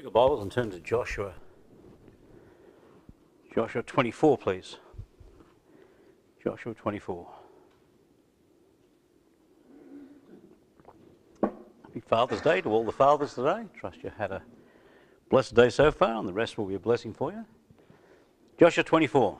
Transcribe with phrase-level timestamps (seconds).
[0.00, 1.34] Take your Bibles and turn to Joshua.
[3.54, 4.78] Joshua 24, please.
[6.42, 7.28] Joshua 24.
[11.42, 13.64] Happy Father's Day to all the fathers today.
[13.78, 14.40] Trust you had a
[15.28, 17.44] blessed day so far, and the rest will be a blessing for you.
[18.58, 19.38] Joshua 24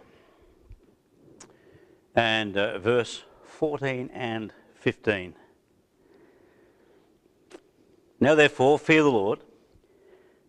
[2.17, 5.33] and uh, verse 14 and 15.
[8.21, 9.41] Now, therefore, fear the Lord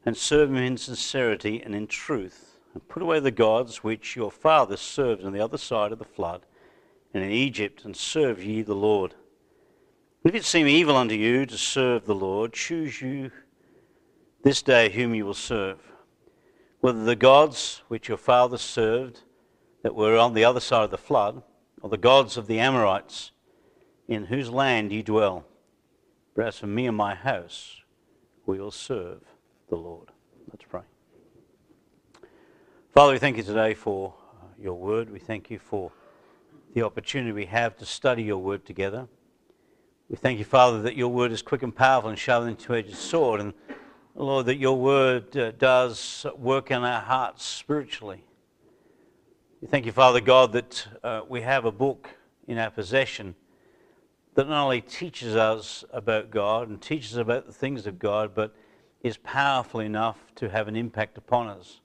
[0.05, 4.31] and serve him in sincerity and in truth, and put away the gods which your
[4.31, 6.45] fathers served on the other side of the flood
[7.13, 9.13] and in Egypt, and serve ye the Lord.
[10.23, 13.31] If it seem evil unto you to serve the Lord, choose you
[14.43, 15.79] this day whom you will serve,
[16.79, 19.21] whether the gods which your fathers served
[19.83, 21.43] that were on the other side of the flood,
[21.81, 23.31] or the gods of the Amorites,
[24.07, 25.45] in whose land ye dwell.
[26.35, 27.81] But as for me and my house,
[28.45, 29.21] we will serve
[29.71, 30.09] the Lord.
[30.51, 30.81] Let's pray.
[32.93, 35.09] Father, we thank you today for uh, your word.
[35.09, 35.93] We thank you for
[36.73, 39.07] the opportunity we have to study your word together.
[40.09, 42.93] We thank you, Father, that your word is quick and powerful and sharper than two-edged
[42.93, 43.53] sword, and
[44.13, 48.25] Lord, that your word uh, does work in our hearts spiritually.
[49.61, 52.09] We thank you, Father God, that uh, we have a book
[52.45, 53.35] in our possession
[54.33, 58.35] that not only teaches us about God and teaches us about the things of God,
[58.35, 58.53] but
[59.03, 61.81] is powerful enough to have an impact upon us.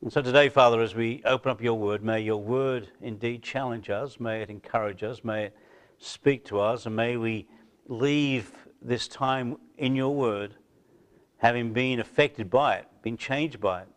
[0.00, 3.88] And so today, Father, as we open up your word, may your word indeed challenge
[3.88, 5.56] us, may it encourage us, may it
[5.98, 7.46] speak to us, and may we
[7.86, 8.50] leave
[8.80, 10.56] this time in your word
[11.36, 13.88] having been affected by it, been changed by it,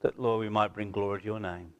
[0.00, 1.74] that, Lord, we might bring glory to your name.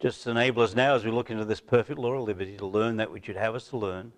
[0.00, 2.96] Just enable us now as we look into this perfect law of liberty to learn
[2.98, 4.12] that which you'd have us to learn.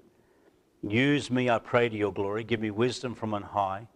[0.82, 2.44] Use me, I pray, to your glory.
[2.44, 3.88] Give me wisdom from on high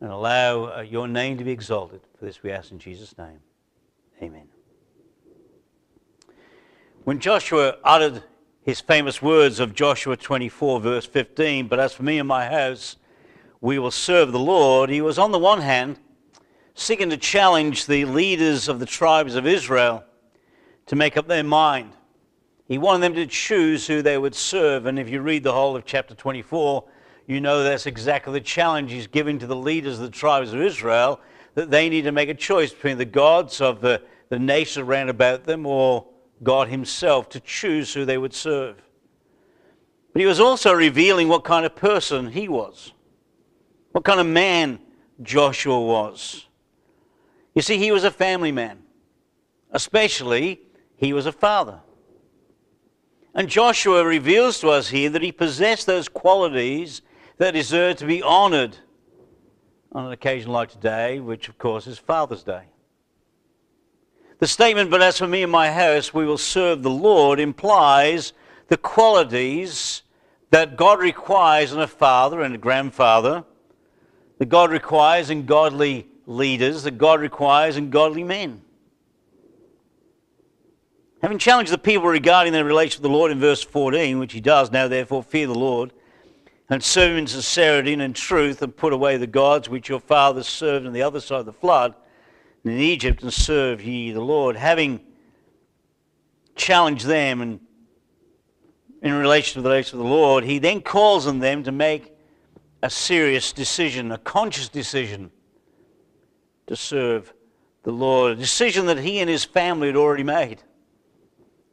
[0.00, 2.00] and allow uh, your name to be exalted.
[2.18, 3.40] For this we ask in Jesus' name.
[4.22, 4.48] Amen.
[7.04, 8.22] When Joshua uttered
[8.62, 12.96] his famous words of Joshua 24, verse 15, but as for me and my house,
[13.60, 15.98] we will serve the Lord, he was on the one hand
[16.74, 20.04] seeking to challenge the leaders of the tribes of Israel
[20.86, 21.92] to make up their mind.
[22.64, 25.76] He wanted them to choose who they would serve, and if you read the whole
[25.76, 26.84] of chapter 24,
[27.30, 30.60] you know that's exactly the challenge he's giving to the leaders of the tribes of
[30.60, 31.20] Israel
[31.54, 35.10] that they need to make a choice between the gods of the, the nation around
[35.10, 36.06] about them or
[36.42, 38.82] God Himself to choose who they would serve.
[40.12, 42.92] But he was also revealing what kind of person he was,
[43.92, 44.80] what kind of man
[45.22, 46.46] Joshua was.
[47.54, 48.82] You see, he was a family man,
[49.70, 50.62] especially
[50.96, 51.78] he was a father.
[53.36, 57.02] And Joshua reveals to us here that he possessed those qualities
[57.40, 58.76] that deserve to be honored
[59.92, 62.64] on an occasion like today, which of course is Father's Day.
[64.40, 68.34] The statement, but as for me and my house, we will serve the Lord, implies
[68.68, 70.02] the qualities
[70.50, 73.44] that God requires in a father and a grandfather,
[74.36, 78.60] that God requires in godly leaders, that God requires in godly men.
[81.22, 84.42] Having challenged the people regarding their relation to the Lord in verse 14, which he
[84.42, 85.94] does, now therefore fear the Lord
[86.70, 90.46] and serve in sincerity and in truth, and put away the gods which your fathers
[90.46, 91.94] served on the other side of the flood,
[92.64, 94.54] in Egypt, and serve ye the Lord.
[94.54, 95.00] Having
[96.54, 97.60] challenged them and
[99.02, 102.14] in relation to the relation of the Lord, he then calls on them to make
[102.82, 105.30] a serious decision, a conscious decision
[106.66, 107.32] to serve
[107.82, 110.62] the Lord, a decision that he and his family had already made.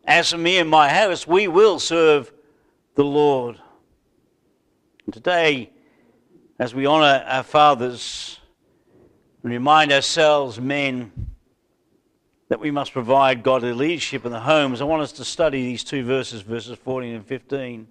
[0.05, 2.31] As for me and my house, we will serve
[2.95, 3.59] the Lord.
[5.07, 5.69] And today,
[6.59, 8.39] as we honor our fathers
[9.41, 11.13] and remind ourselves, men,
[12.49, 15.85] that we must provide godly leadership in the homes, I want us to study these
[15.85, 17.87] two verses, verses 14 and 15.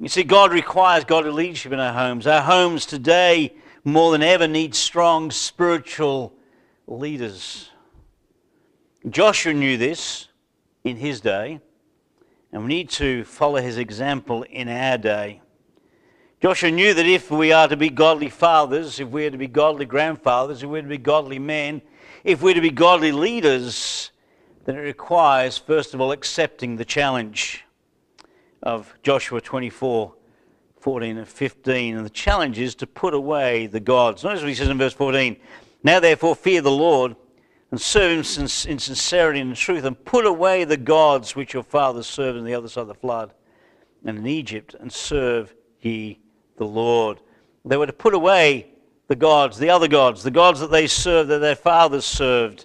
[0.00, 2.26] You see, God requires godly leadership in our homes.
[2.26, 3.54] Our homes today,
[3.84, 6.32] more than ever, need strong spiritual
[6.86, 7.68] leaders.
[9.06, 10.28] Joshua knew this
[10.82, 11.60] in his day.
[12.56, 15.42] And we need to follow his example in our day.
[16.40, 19.46] Joshua knew that if we are to be godly fathers, if we are to be
[19.46, 21.82] godly grandfathers, if we're to be godly men,
[22.24, 24.10] if we're to be godly leaders,
[24.64, 27.62] then it requires, first of all, accepting the challenge
[28.62, 30.14] of Joshua 24,
[30.80, 31.94] 14 and 15.
[31.94, 34.24] And the challenge is to put away the gods.
[34.24, 35.36] Notice what he says in verse 14.
[35.84, 37.16] Now therefore fear the Lord
[37.76, 42.06] and serve him in sincerity and truth, and put away the gods which your fathers
[42.06, 43.34] served on the other side of the flood
[44.06, 46.18] and in Egypt, and serve ye
[46.56, 47.20] the Lord.
[47.66, 48.68] They were to put away
[49.08, 52.64] the gods, the other gods, the gods that they served, that their fathers served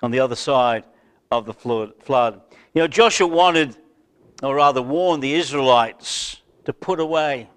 [0.00, 0.84] on the other side
[1.30, 2.40] of the flood.
[2.72, 3.76] You know, Joshua wanted,
[4.42, 7.50] or rather warned the Israelites to put away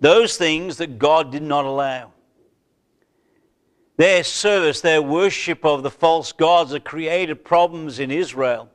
[0.00, 2.11] those things that God did not allow.
[4.02, 8.68] Their service, their worship of the false gods had created problems in Israel.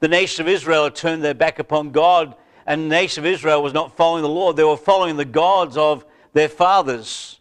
[0.00, 2.34] The nation of Israel had turned their back upon God,
[2.66, 4.56] and the nation of Israel was not following the Lord.
[4.56, 6.04] They were following the gods of
[6.34, 7.40] their fathers,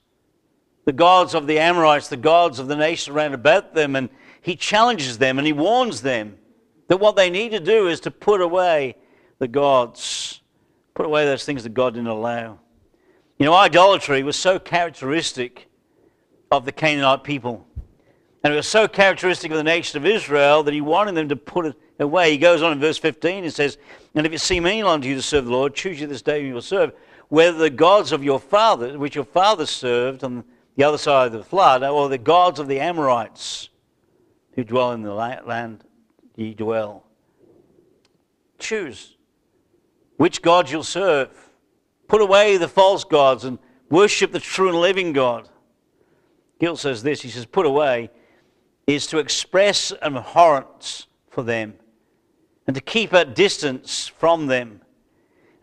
[0.86, 3.98] the gods of the Amorites, the gods of the nation around about them.
[3.98, 4.08] And
[4.42, 6.38] he challenges them and he warns them
[6.88, 8.96] that what they need to do is to put away
[9.38, 10.40] the gods,
[10.94, 12.60] put away those things that God didn't allow.
[13.38, 15.68] You know, idolatry was so characteristic
[16.52, 17.66] of the Canaanite people.
[18.44, 21.36] And it was so characteristic of the nation of Israel that he wanted them to
[21.36, 22.32] put it away.
[22.32, 23.78] He goes on in verse 15 and says,
[24.16, 26.40] And if it seem any unto you to serve the Lord, choose you this day
[26.40, 26.92] whom you will serve,
[27.30, 30.44] whether the gods of your fathers, which your fathers served on
[30.76, 33.70] the other side of the flood, or the gods of the Amorites
[34.54, 35.84] who dwell in the land
[36.36, 37.06] ye dwell.
[38.60, 39.16] Choose
[40.18, 41.30] which God you'll serve.
[42.08, 43.60] Put away the false gods and
[43.90, 45.50] worship the true and living God.
[46.62, 48.12] Gill says this, he says, put away
[48.86, 51.74] is to express abhorrence for them
[52.68, 54.82] and to keep at distance from them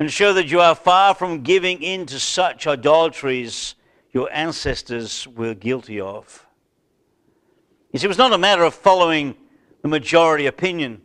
[0.01, 3.77] and show that you are far from giving in to such idolatries
[4.13, 6.45] your ancestors were guilty of.
[7.93, 9.37] You see, it was not a matter of following
[9.83, 11.01] the majority opinion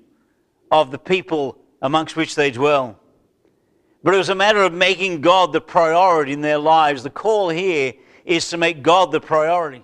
[0.72, 3.00] of the people amongst which they dwell,
[4.04, 7.04] but it was a matter of making God the priority in their lives.
[7.04, 7.94] The call here
[8.26, 9.84] is to make God the priority.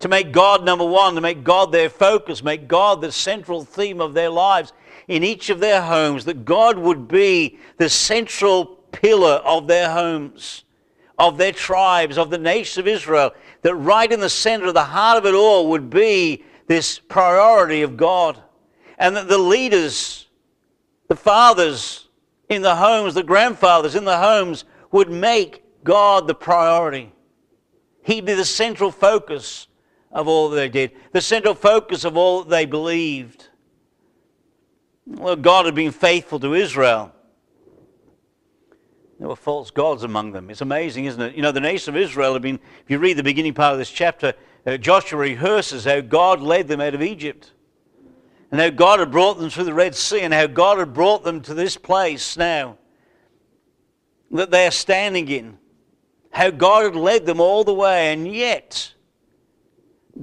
[0.00, 4.00] To make God number one, to make God their focus, make God the central theme
[4.00, 4.72] of their lives
[5.08, 10.64] in each of their homes, that God would be the central pillar of their homes,
[11.18, 13.32] of their tribes, of the nation of Israel,
[13.62, 17.82] that right in the center of the heart of it all would be this priority
[17.82, 18.40] of God.
[18.98, 20.28] And that the leaders,
[21.08, 22.08] the fathers
[22.48, 27.10] in the homes, the grandfathers in the homes would make God the priority.
[28.02, 29.68] He'd be the central focus
[30.12, 33.48] of all they did, the central focus of all they believed.
[35.06, 37.10] Well, God had been faithful to Israel.
[39.18, 40.50] There were false gods among them.
[40.50, 41.34] It's amazing, isn't it?
[41.34, 43.78] You know, the nation of Israel had been, if you read the beginning part of
[43.78, 44.34] this chapter,
[44.66, 47.52] uh, Joshua rehearses how God led them out of Egypt.
[48.50, 51.24] And how God had brought them through the Red Sea and how God had brought
[51.24, 52.76] them to this place now
[54.30, 55.56] that they are standing in.
[56.30, 58.94] How God had led them all the way, and yet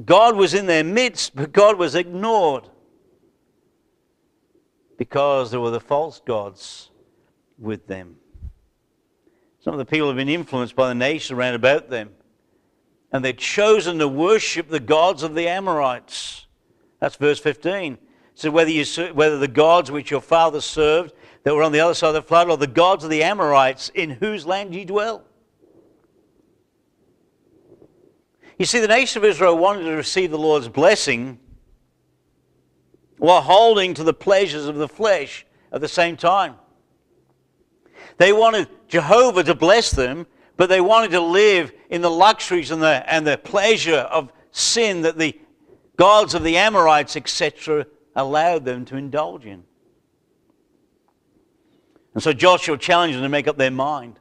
[0.04, 2.70] God was in their midst, but God was ignored
[4.98, 6.90] because there were the false gods
[7.58, 8.18] with them.
[9.62, 12.12] Some of the people have been influenced by the nation around about them,
[13.12, 16.46] and they'd chosen to worship the gods of the Amorites.
[17.00, 17.98] That's verse 15.
[18.36, 21.14] So whether, you, whether the gods which your fathers served
[21.44, 23.90] that were on the other side of the flood, or the gods of the Amorites
[23.90, 25.24] in whose land ye dwell.
[28.58, 31.40] You see, the nation of Israel wanted to receive the Lord's blessing
[33.18, 36.56] while holding to the pleasures of the flesh at the same time.
[38.18, 40.26] They wanted Jehovah to bless them,
[40.56, 45.02] but they wanted to live in the luxuries and the, and the pleasure of sin
[45.02, 45.38] that the
[45.98, 47.86] gods of the Amorites, etc.,
[48.16, 49.64] allowed them to indulge in.
[52.14, 54.18] And so Joshua challenged them to make up their mind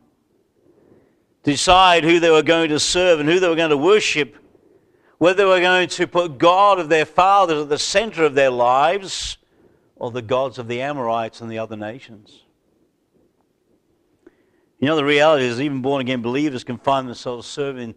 [1.44, 4.36] decide who they were going to serve and who they were going to worship,
[5.18, 8.50] whether they were going to put God of their fathers at the center of their
[8.50, 9.36] lives
[9.96, 12.42] or the gods of the Amorites and the other nations.
[14.80, 17.94] You know, the reality is, even born again believers can find themselves serving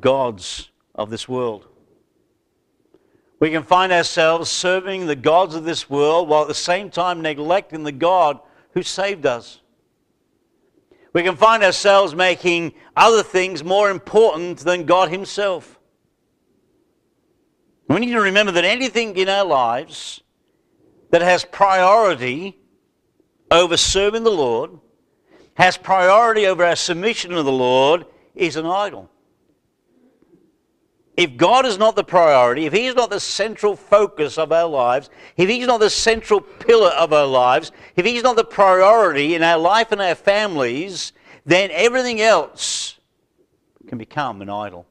[0.00, 1.68] gods of this world.
[3.38, 7.20] We can find ourselves serving the gods of this world while at the same time
[7.20, 8.40] neglecting the God
[8.72, 9.60] who saved us.
[11.16, 15.80] We can find ourselves making other things more important than God Himself.
[17.88, 20.20] We need to remember that anything in our lives
[21.12, 22.58] that has priority
[23.50, 24.72] over serving the Lord,
[25.54, 28.04] has priority over our submission to the Lord,
[28.34, 29.10] is an idol.
[31.16, 35.08] If God is not the priority, if He's not the central focus of our lives,
[35.36, 39.42] if He's not the central pillar of our lives, if He's not the priority in
[39.42, 41.12] our life and our families,
[41.46, 42.98] then everything else
[43.88, 44.86] can become an idol.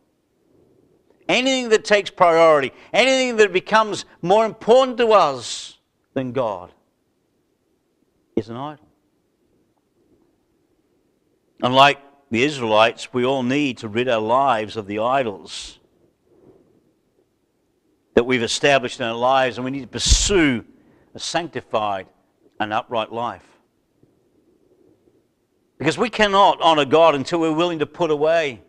[1.29, 5.77] Anything that takes priority, anything that becomes more important to us
[6.15, 6.71] than God,
[8.35, 8.87] is an idol.
[11.61, 11.99] Unlike
[12.31, 15.79] the Israelites, we all need to rid our lives of the idols
[18.15, 20.65] that we've established in our lives, and we need to pursue
[21.13, 22.07] a sanctified
[22.59, 23.45] and upright life.
[25.77, 28.61] Because we cannot honor God until we're willing to put away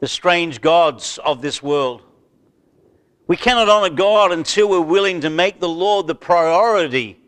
[0.00, 2.02] the strange gods of this world.
[3.28, 7.20] We cannot honor God until we're willing to make the Lord the priority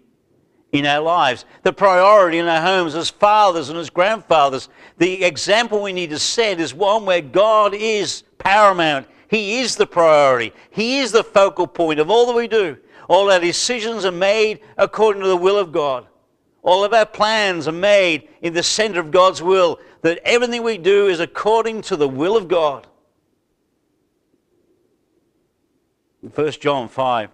[0.73, 4.69] in our lives, the priority in our homes as fathers and as grandfathers.
[4.99, 9.07] The example we need to set is one where God is paramount.
[9.33, 10.53] He is the priority.
[10.71, 12.77] He is the focal point of all that we do.
[13.09, 16.07] All our decisions are made according to the will of God.
[16.63, 19.81] All of our plans are made in the center of God's will.
[20.03, 22.87] That everything we do is according to the will of God.
[26.23, 27.31] In 1 John 5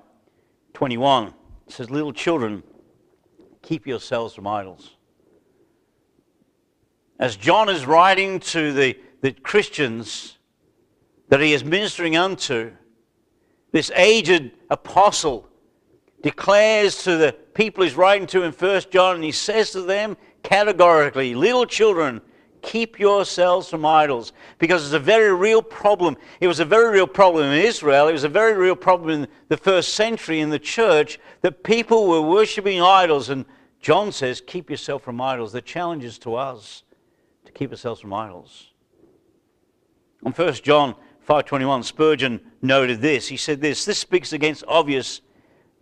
[0.74, 1.34] 21,
[1.66, 2.62] says, Little children,
[3.60, 4.94] keep yourselves from idols.
[7.18, 10.37] As John is writing to the, the Christians
[11.28, 12.72] that he is ministering unto,
[13.72, 15.48] this aged apostle
[16.22, 20.16] declares to the people he's writing to in 1 John, and he says to them
[20.42, 22.20] categorically, Little children,
[22.62, 24.32] keep yourselves from idols.
[24.58, 26.16] Because it's a very real problem.
[26.40, 28.08] It was a very real problem in Israel.
[28.08, 32.08] It was a very real problem in the first century in the church that people
[32.08, 33.28] were worshipping idols.
[33.28, 33.44] And
[33.80, 35.52] John says, keep yourself from idols.
[35.52, 36.82] The challenge is to us
[37.44, 38.72] to keep ourselves from idols.
[40.24, 40.96] On 1 John
[41.28, 43.28] 5.21, Spurgeon noted this.
[43.28, 45.20] He said this, this speaks against obvious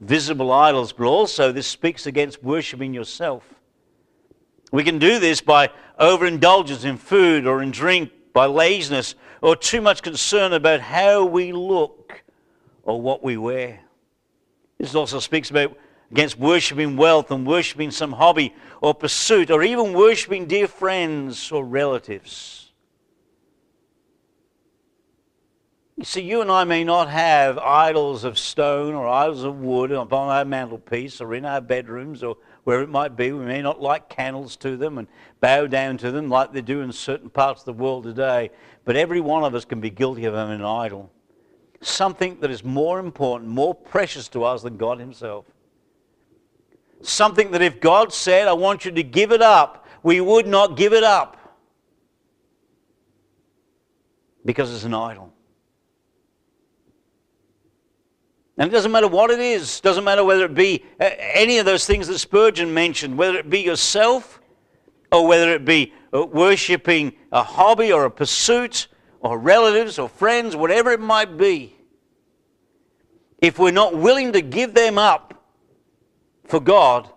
[0.00, 3.54] visible idols, but also this speaks against worshipping yourself.
[4.72, 9.80] We can do this by overindulgence in food or in drink, by laziness, or too
[9.80, 12.24] much concern about how we look
[12.82, 13.80] or what we wear.
[14.78, 15.78] This also speaks about
[16.10, 21.64] against worshipping wealth and worshipping some hobby or pursuit, or even worshipping dear friends or
[21.64, 22.66] relatives.
[25.80, 29.92] You see, you and I may not have idols of stone or idols of wood
[29.92, 33.32] upon our mantelpiece or in our bedrooms or where it might be.
[33.32, 35.08] We may not light candles to them and
[35.40, 38.50] bow down to them like they do in certain parts of the world today.
[38.84, 41.10] But every one of us can be guilty of having an idol.
[41.80, 45.46] Something that is more important, more precious to us than God Himself.
[47.00, 50.76] Something that if God said, I want you to give it up, we would not
[50.76, 51.58] give it up.
[54.44, 55.32] Because it's an idol.
[58.58, 61.66] And it doesn't matter what it is, doesn't matter whether it be uh, any of
[61.66, 64.40] those things that Spurgeon mentioned, whether it be yourself
[65.12, 68.88] or whether it be uh, worshipping a hobby or a pursuit
[69.20, 71.76] or relatives or friends, whatever it might be.
[73.40, 75.44] If we're not willing to give them up
[76.44, 77.10] for God,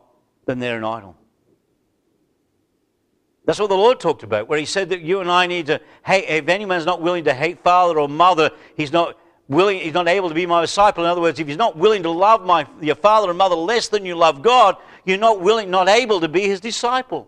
[0.45, 1.15] then they're an idol.
[3.45, 5.81] That's what the Lord talked about, where He said that you and I need to
[6.05, 6.25] hate.
[6.27, 9.17] If anyone's not willing to hate father or mother, he's not
[9.49, 11.03] willing, he's not able to be my disciple.
[11.03, 13.89] In other words, if he's not willing to love my, your father and mother less
[13.89, 17.27] than you love God, you're not willing, not able to be his disciple.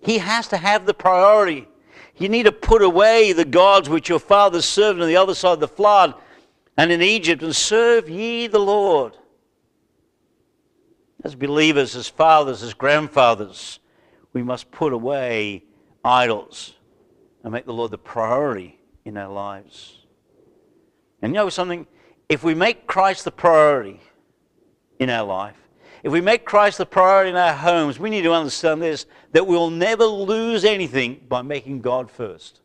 [0.00, 1.68] He has to have the priority.
[2.16, 5.52] You need to put away the gods which your fathers served on the other side
[5.52, 6.14] of the flood
[6.76, 9.16] and in Egypt and serve ye the Lord.
[11.24, 13.78] As believers, as fathers, as grandfathers,
[14.32, 15.64] we must put away
[16.04, 16.74] idols
[17.42, 20.06] and make the Lord the priority in our lives.
[21.22, 21.86] And you know something?
[22.28, 24.00] If we make Christ the priority
[24.98, 25.56] in our life,
[26.02, 29.46] if we make Christ the priority in our homes, we need to understand this that
[29.46, 32.60] we'll never lose anything by making God first.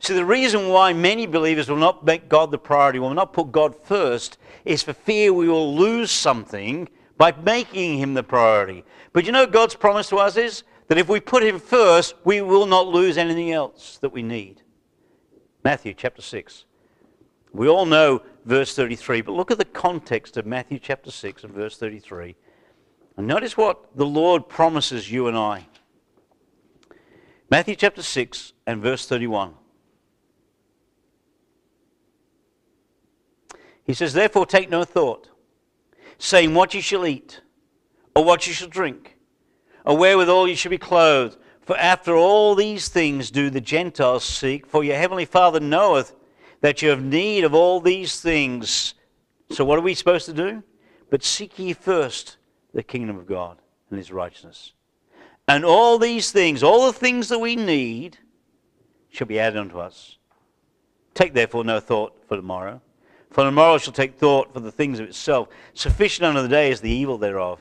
[0.00, 3.52] So, the reason why many believers will not make God the priority, will not put
[3.52, 6.88] God first, is for fear we will lose something
[7.18, 8.82] by making Him the priority.
[9.12, 12.40] But you know, God's promise to us is that if we put Him first, we
[12.40, 14.62] will not lose anything else that we need.
[15.62, 16.64] Matthew chapter 6.
[17.52, 21.52] We all know verse 33, but look at the context of Matthew chapter 6 and
[21.52, 22.36] verse 33.
[23.16, 25.66] And notice what the Lord promises you and I.
[27.50, 29.54] Matthew chapter 6 and verse 31.
[33.84, 35.28] He says, Therefore take no thought,
[36.16, 37.40] saying what you shall eat,
[38.14, 39.16] or what you shall drink,
[39.84, 41.36] or wherewithal you shall be clothed.
[41.70, 46.16] For after all these things do the Gentiles seek, for your heavenly Father knoweth
[46.62, 48.94] that you have need of all these things.
[49.52, 50.64] So what are we supposed to do?
[51.10, 52.38] But seek ye first
[52.74, 53.58] the kingdom of God
[53.88, 54.72] and his righteousness.
[55.46, 58.18] And all these things, all the things that we need,
[59.08, 60.18] shall be added unto us.
[61.14, 62.82] Take therefore no thought for tomorrow,
[63.30, 65.46] for tomorrow shall take thought for the things of itself.
[65.74, 67.60] Sufficient unto the day is the evil thereof.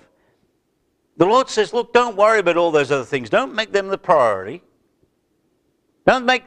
[1.20, 3.30] The Lord says, look, don't worry about all those other things.
[3.30, 4.64] Don't make them the priority.
[6.08, 6.46] Don't make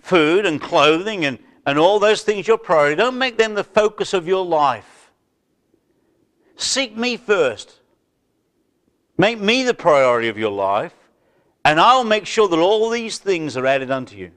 [0.00, 2.94] food and clothing and, and all those things your priority.
[2.94, 5.10] Don't make them the focus of your life.
[6.54, 7.80] Seek me first.
[9.18, 10.94] Make me the priority of your life,
[11.64, 14.30] and I'll make sure that all these things are added unto you.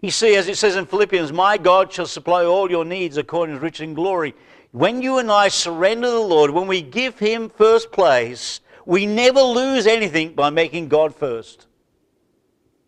[0.00, 3.54] You see, as it says in Philippians, my God shall supply all your needs according
[3.54, 4.34] to his rich in glory.
[4.72, 9.04] When you and I surrender to the Lord, when we give him first place, we
[9.04, 11.66] never lose anything by making God first.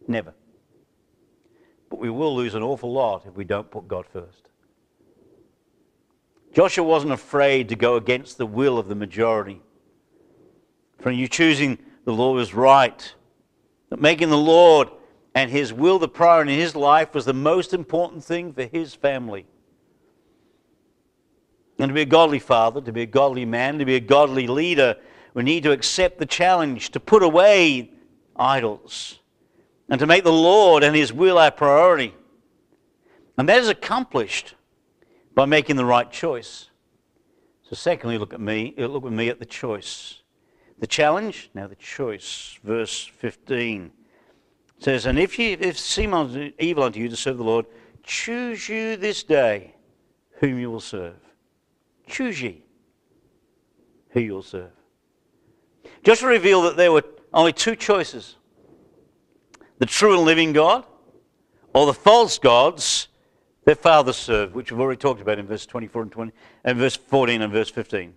[0.09, 0.35] Never.
[1.91, 4.49] But we will lose an awful lot if we don't put God first.
[6.55, 9.61] Joshua wasn't afraid to go against the will of the majority.
[10.99, 13.15] From you choosing the Lord was right.
[13.91, 14.89] That making the Lord
[15.35, 18.95] and his will the priority in his life was the most important thing for his
[18.95, 19.47] family.
[21.79, 24.47] And to be a godly father, to be a godly man, to be a godly
[24.47, 24.97] leader,
[25.35, 27.91] we need to accept the challenge to put away
[28.37, 29.19] idols
[29.89, 32.15] and to make the Lord and his will our priority.
[33.37, 34.55] And that is accomplished
[35.35, 36.71] by making the right choice.
[37.69, 38.75] So, secondly, look at me.
[38.79, 40.21] Uh, look at me at the choice.
[40.79, 42.59] The challenge, now the choice.
[42.63, 43.91] Verse 15
[44.79, 47.67] says, And if, you, if it seem evil unto you to serve the Lord,
[48.03, 49.75] choose you this day
[50.41, 51.17] whom you will serve.
[52.07, 52.63] Choose ye
[54.11, 54.71] who you will serve.
[56.03, 58.37] Joshua revealed that there were only two choices
[59.79, 60.85] the true and living God
[61.73, 63.09] or the false gods
[63.65, 66.33] their fathers served, which we've already talked about in verse 24 and 20,
[66.65, 68.15] and verse 14 and verse 15.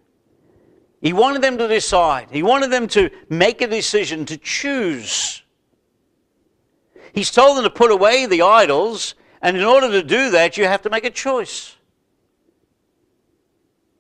[1.02, 2.30] He wanted them to decide.
[2.32, 5.44] He wanted them to make a decision, to choose.
[7.14, 10.66] He's told them to put away the idols, and in order to do that, you
[10.66, 11.77] have to make a choice.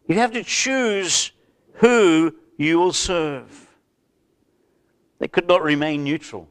[0.07, 1.31] You have to choose
[1.73, 3.75] who you will serve.
[5.19, 6.49] They could not remain neutral.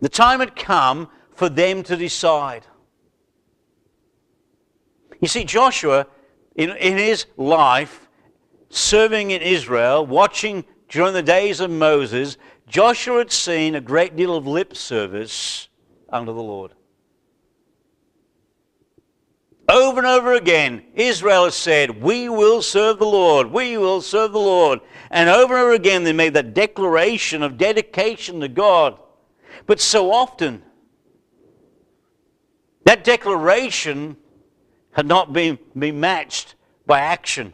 [0.00, 2.66] The time had come for them to decide.
[5.20, 6.06] You see, Joshua,
[6.54, 8.08] in, in his life,
[8.68, 12.36] serving in Israel, watching during the days of Moses,
[12.68, 15.68] Joshua had seen a great deal of lip service
[16.10, 16.72] under the Lord.
[19.68, 24.32] Over and over again, Israel has said, We will serve the Lord, we will serve
[24.32, 24.80] the Lord.
[25.10, 28.98] And over and over again, they made that declaration of dedication to God.
[29.66, 30.62] But so often,
[32.84, 34.16] that declaration
[34.92, 36.54] had not been, been matched
[36.86, 37.52] by action.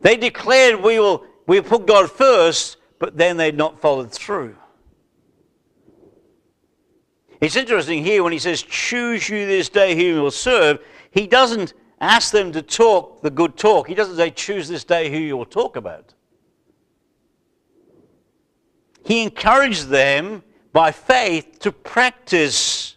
[0.00, 4.56] They declared we will, we put God first, but then they'd not followed through.
[7.40, 10.78] It's interesting here when he says, Choose you this day whom you will serve,
[11.10, 13.88] he doesn't ask them to talk the good talk.
[13.88, 16.14] He doesn't say, Choose this day who you will talk about.
[19.04, 22.96] He encouraged them by faith to practice,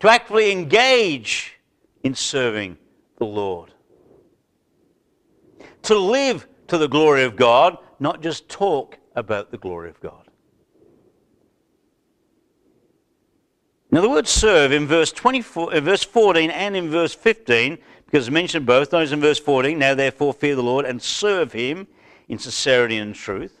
[0.00, 1.58] to actually engage
[2.02, 2.78] in serving
[3.18, 3.72] the Lord.
[5.82, 10.21] To live to the glory of God, not just talk about the glory of God.
[13.92, 17.76] Now, the word serve in verse, 24, in verse 14 and in verse 15,
[18.06, 21.52] because it's mentioned both, those in verse 14, now therefore fear the Lord and serve
[21.52, 21.86] him
[22.26, 23.60] in sincerity and truth.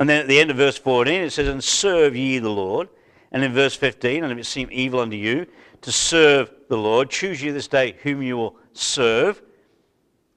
[0.00, 2.88] And then at the end of verse 14, it says, And serve ye the Lord.
[3.30, 5.46] And in verse 15, and if it seem evil unto you
[5.82, 9.40] to serve the Lord, choose you this day whom you will serve.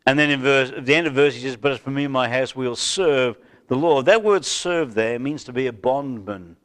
[0.06, 2.04] And then in verse, at the end of verse, he says, But as for me
[2.04, 4.06] and my house, we will serve the Lord.
[4.06, 6.58] That word serve there means to be a bondman,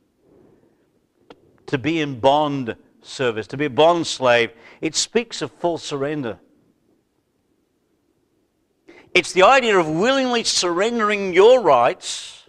[1.70, 4.52] to be in bond service, to be a bond slave.
[4.80, 6.38] It speaks of full surrender.
[9.14, 12.40] It's the idea of willingly surrendering your rights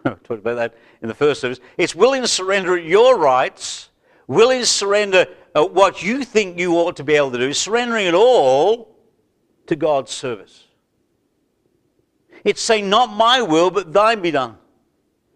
[0.04, 1.60] I talked about that in the first service.
[1.76, 3.90] It's willing to surrender your rights,
[4.26, 8.06] willing to surrender uh, what you think you ought to be able to do, surrendering
[8.06, 8.96] it all
[9.66, 10.64] to God's service.
[12.44, 14.56] It's saying, Not my will, but thine be done.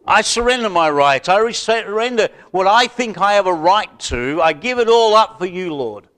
[0.05, 1.29] I surrender my rights.
[1.29, 4.41] I surrender what I think I have a right to.
[4.43, 6.09] I give it all up for you, Lord.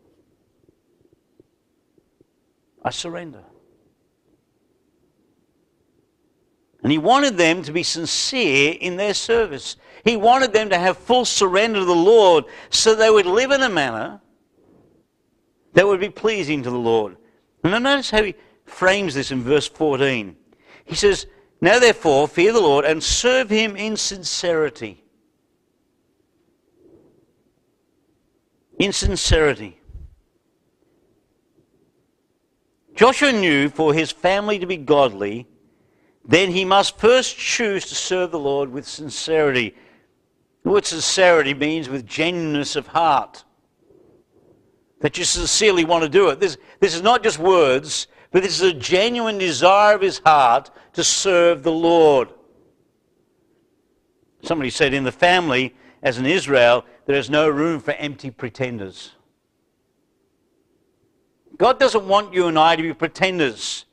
[2.82, 3.42] I surrender.
[6.82, 9.76] And he wanted them to be sincere in their service.
[10.04, 13.62] He wanted them to have full surrender to the Lord so they would live in
[13.62, 14.20] a manner
[15.72, 17.16] that would be pleasing to the Lord.
[17.62, 18.34] And notice how he
[18.66, 20.36] frames this in verse 14.
[20.84, 21.26] He says,
[21.64, 25.02] Now therefore, fear the Lord and serve him in sincerity.
[28.78, 29.80] In sincerity.
[32.94, 35.48] Joshua knew for his family to be godly,
[36.22, 39.74] then he must first choose to serve the Lord with sincerity.
[40.64, 43.42] The word sincerity means with genuineness of heart.
[45.00, 46.40] That you sincerely want to do it.
[46.40, 50.68] This, this is not just words, but this is a genuine desire of his heart
[50.92, 52.30] to serve the Lord.
[54.42, 59.12] Somebody said in the family, as in Israel, there is no room for empty pretenders.
[61.58, 63.84] God doesn't want you and I to be pretenders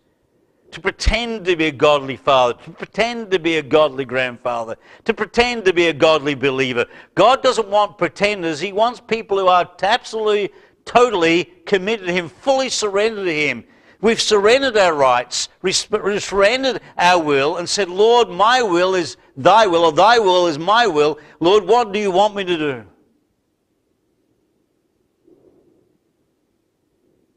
[0.72, 4.76] to pretend to be a godly father, to pretend to be a godly grandfather,
[5.06, 6.88] to pretend to be a godly believer.
[7.14, 8.60] God doesn't want pretenders.
[8.60, 10.50] He wants people who are absolutely,
[10.86, 13.66] totally committed to Him, fully surrendered to Him.
[14.02, 19.68] We've surrendered our rights, we've surrendered our will, and said, Lord, my will is thy
[19.68, 21.20] will, or thy will is my will.
[21.40, 22.84] Lord, what do you want me to do?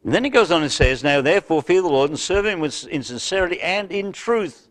[0.05, 2.61] And then he goes on and says, Now therefore fear the Lord and serve him
[2.61, 4.69] with, in sincerity and in truth.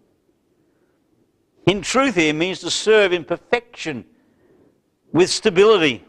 [1.67, 4.05] In truth here means to serve in perfection,
[5.11, 6.05] with stability.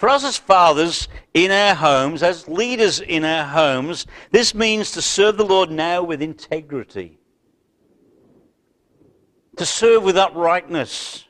[0.00, 5.02] For us as fathers in our homes, as leaders in our homes, this means to
[5.02, 7.20] serve the Lord now with integrity,
[9.56, 11.26] to serve with uprightness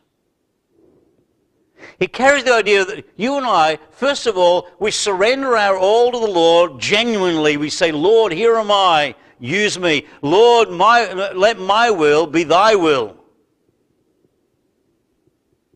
[1.98, 6.10] he carries the idea that you and I, first of all, we surrender our all
[6.12, 7.56] to the Lord genuinely.
[7.56, 9.14] We say, Lord, here am I.
[9.38, 10.06] Use me.
[10.22, 13.16] Lord, my, let my will be thy will.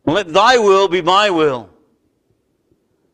[0.06, 1.70] Let thy will be my will.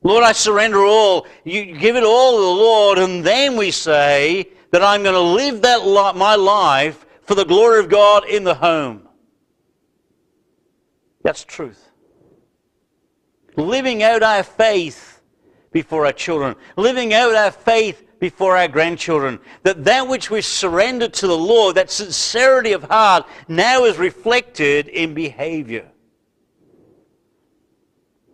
[0.03, 1.27] Lord, I surrender all.
[1.45, 5.21] You give it all to the Lord, and then we say that I'm going to
[5.21, 9.07] live that li- my life for the glory of God in the home.
[11.23, 11.91] That's truth
[13.57, 15.21] living out our faith
[15.73, 19.39] before our children, living out our faith before our grandchildren.
[19.63, 24.89] That that which we surrendered to the Lord, that sincerity of heart, now is reflected
[24.89, 25.91] in behavior.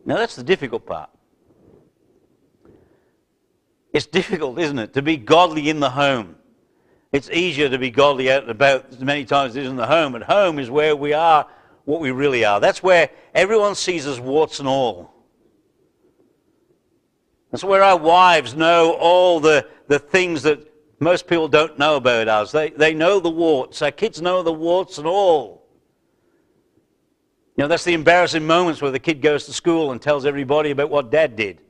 [0.04, 1.10] Now that's the difficult part.
[3.96, 6.36] It's difficult, isn't it, to be godly in the home.
[7.12, 9.86] It's easier to be godly out and about many times as it is in the
[9.86, 10.14] home.
[10.14, 11.48] At home is where we are
[11.86, 12.60] what we really are.
[12.60, 15.14] That's where everyone sees us warts and all.
[17.50, 22.28] That's where our wives know all the, the things that most people don't know about
[22.28, 22.52] us.
[22.52, 23.80] They, they know the warts.
[23.80, 25.64] Our kids know the warts and all.
[27.56, 30.70] You know, that's the embarrassing moments where the kid goes to school and tells everybody
[30.70, 31.62] about what dad did.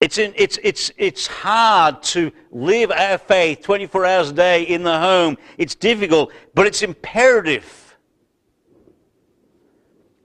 [0.00, 4.82] It's, in, it's, it's, it's hard to live our faith 24 hours a day in
[4.82, 5.36] the home.
[5.58, 7.98] It's difficult, but it's imperative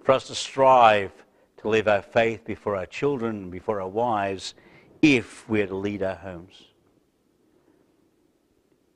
[0.03, 1.11] for us to strive
[1.57, 4.53] to live our faith before our children before our wives
[5.01, 6.63] if we're to lead our homes.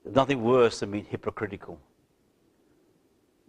[0.04, 1.80] There's nothing worse than being hypocritical.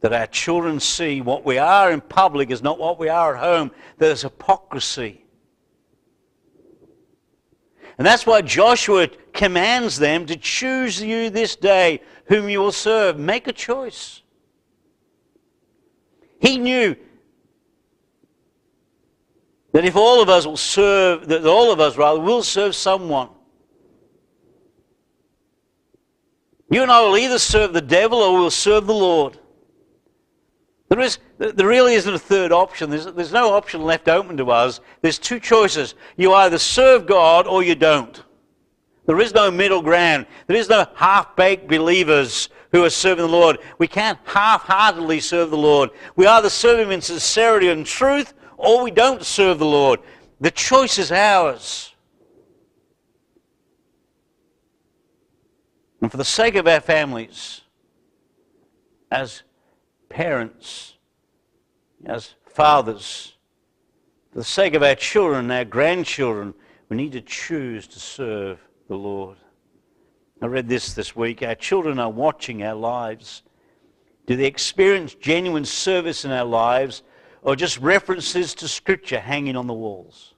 [0.00, 3.42] That our children see what we are in public is not what we are at
[3.42, 3.70] home.
[3.98, 5.24] There's hypocrisy.
[8.00, 13.18] And that's why Joshua commands them to choose you this day whom you will serve.
[13.18, 14.22] Make a choice.
[16.38, 16.96] He knew
[19.72, 23.28] that if all of us will serve, that all of us rather will serve someone.
[26.70, 29.38] You and I will either serve the devil or we'll serve the Lord.
[30.90, 32.90] There, is, there really isn't a third option.
[32.90, 34.80] There's, there's no option left open to us.
[35.02, 35.94] There's two choices.
[36.16, 38.20] You either serve God or you don't.
[39.06, 40.26] There is no middle ground.
[40.48, 43.58] There is no half-baked believers who are serving the Lord.
[43.78, 45.90] We can't half-heartedly serve the Lord.
[46.16, 50.00] We either serve Him in sincerity and truth or we don't serve the Lord.
[50.40, 51.94] The choice is ours.
[56.02, 57.60] And for the sake of our families,
[59.10, 59.42] as
[60.10, 60.98] parents,
[62.04, 63.36] as fathers,
[64.30, 66.52] for the sake of our children, our grandchildren,
[66.90, 69.38] we need to choose to serve the Lord.
[70.42, 71.42] I read this this week.
[71.42, 73.42] Our children are watching our lives.
[74.26, 77.02] Do they experience genuine service in our lives
[77.42, 80.34] or just references to Scripture hanging on the walls?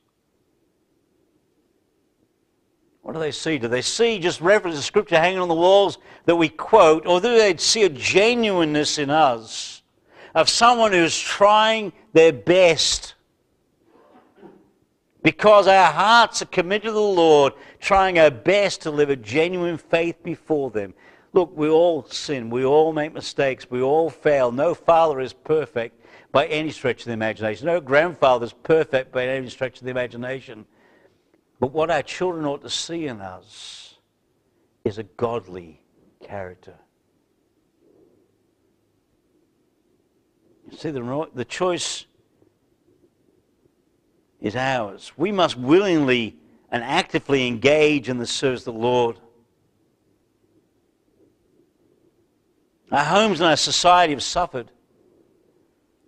[3.02, 3.58] What do they see?
[3.58, 7.20] Do they see just references to Scripture hanging on the walls that we quote, or
[7.20, 9.82] do they see a genuineness in us
[10.34, 13.14] of someone who's trying their best?
[15.22, 19.78] Because our hearts are committed to the Lord, trying our best to live a genuine
[19.78, 20.94] faith before them.
[21.32, 22.50] Look, we all sin.
[22.50, 23.70] We all make mistakes.
[23.70, 24.52] We all fail.
[24.52, 27.66] No father is perfect by any stretch of the imagination.
[27.66, 30.66] No grandfather is perfect by any stretch of the imagination.
[31.62, 33.94] But what our children ought to see in us
[34.84, 35.80] is a godly
[36.20, 36.74] character.
[40.68, 42.06] You see, the, the choice
[44.40, 45.12] is ours.
[45.16, 46.34] We must willingly
[46.72, 49.20] and actively engage in the service of the Lord.
[52.90, 54.72] Our homes and our society have suffered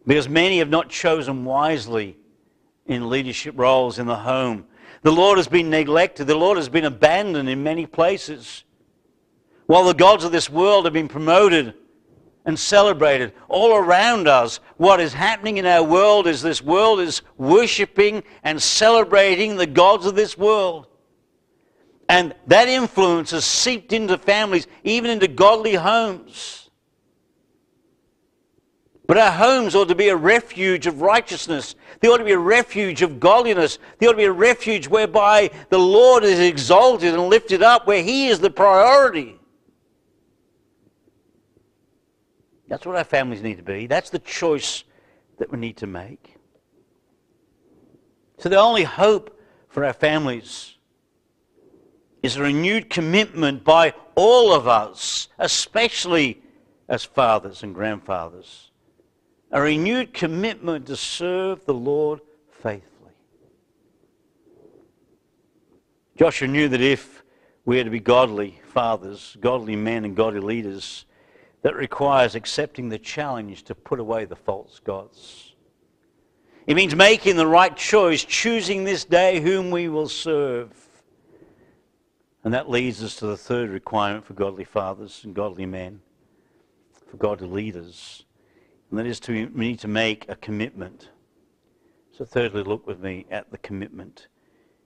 [0.04, 2.16] because many have not chosen wisely
[2.86, 4.66] in leadership roles in the home.
[5.02, 6.26] The Lord has been neglected.
[6.26, 8.64] The Lord has been abandoned in many places.
[9.66, 11.74] While the gods of this world have been promoted
[12.44, 17.22] and celebrated all around us, what is happening in our world is this world is
[17.38, 20.86] worshiping and celebrating the gods of this world.
[22.08, 26.64] And that influence has seeped into families, even into godly homes.
[29.06, 31.74] But our homes ought to be a refuge of righteousness.
[32.04, 33.78] They ought to be a refuge of godliness.
[33.96, 38.02] They ought to be a refuge whereby the Lord is exalted and lifted up, where
[38.02, 39.40] He is the priority.
[42.68, 43.86] That's what our families need to be.
[43.86, 44.84] That's the choice
[45.38, 46.36] that we need to make.
[48.36, 49.40] So the only hope
[49.70, 50.74] for our families
[52.22, 56.42] is a renewed commitment by all of us, especially
[56.86, 58.72] as fathers and grandfathers
[59.54, 62.20] a renewed commitment to serve the Lord
[62.60, 63.12] faithfully.
[66.18, 67.22] Joshua knew that if
[67.64, 71.06] we are to be godly fathers, godly men, and godly leaders,
[71.62, 75.54] that requires accepting the challenge to put away the false gods.
[76.66, 80.72] It means making the right choice, choosing this day whom we will serve.
[82.42, 86.00] And that leads us to the third requirement for godly fathers and godly men,
[87.06, 88.24] for godly leaders
[88.94, 91.08] and that is to need to make a commitment.
[92.16, 94.28] So thirdly, look with me at the commitment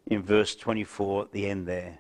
[0.07, 1.99] in verse 24 at the end there.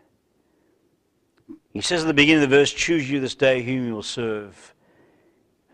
[1.74, 4.02] He says at the beginning of the verse, choose you this day whom you will
[4.02, 4.74] serve.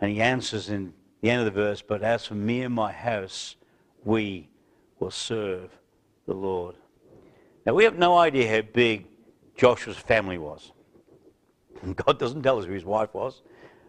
[0.01, 2.91] And he answers in the end of the verse, but as for me and my
[2.91, 3.55] house,
[4.03, 4.49] we
[4.99, 5.71] will serve
[6.27, 6.75] the Lord.
[7.65, 9.07] Now we have no idea how big
[9.57, 10.73] Joshua's family was.
[11.95, 13.43] God doesn't tell us who his wife was.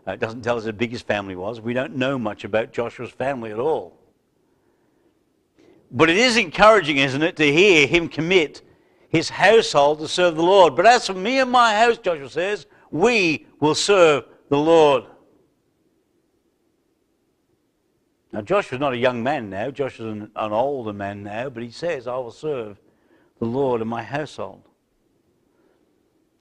[0.07, 1.59] Uh, it doesn't tell us how big his family was.
[1.59, 3.97] We don't know much about Joshua's family at all.
[5.91, 8.61] But it is encouraging, isn't it, to hear him commit
[9.09, 10.75] his household to serve the Lord.
[10.75, 15.05] But as for me and my house, Joshua says, we will serve the Lord.
[18.31, 19.71] Now, Joshua's not a young man now.
[19.71, 22.79] Joshua's an, an older man now, but he says, I will serve
[23.39, 24.61] the Lord and my household.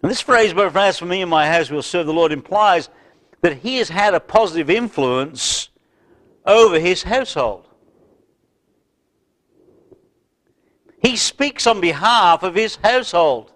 [0.02, 2.90] And this phrase, but as for me and my house, will serve the Lord, implies
[3.44, 5.68] that he has had a positive influence
[6.46, 7.66] over his household.
[11.02, 13.52] He speaks on behalf of his household.